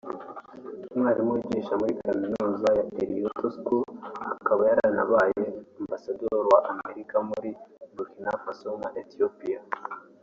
[0.93, 3.85] umwarimu wigisha muri kaminuza ya Elliott School
[4.33, 5.43] akaba yaranabaye
[5.79, 7.49] ambasaderi wa Amerika muri
[7.93, 9.59] Burkina Faso na Ethiopia